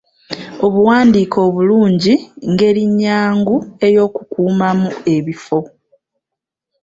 Obuwandiike 0.65 1.37
obulungi 1.47 2.13
ngeri 2.51 2.81
ennyangu 2.87 3.55
ey'okukuumamu 3.87 4.89
ebifo. 5.15 5.59